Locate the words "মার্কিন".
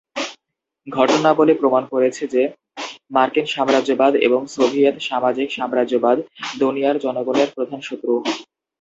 3.11-3.45